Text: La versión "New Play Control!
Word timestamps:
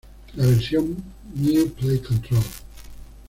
La 0.35 0.47
versión 0.47 0.97
"New 1.35 1.69
Play 1.73 1.99
Control! 1.99 2.41